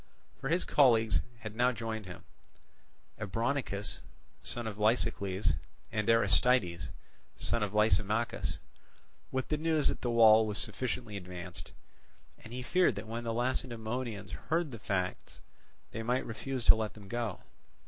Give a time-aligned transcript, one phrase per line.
[0.39, 2.23] For his colleagues had now joined him,
[3.19, 3.99] Abronichus,
[4.41, 5.53] son of Lysicles,
[5.91, 6.89] and Aristides,
[7.37, 8.57] son of Lysimachus,
[9.31, 11.71] with the news that the wall was sufficiently advanced;
[12.39, 15.39] and he feared that when the Lacedaemonians heard the facts,
[15.91, 17.41] they might refuse to let them go.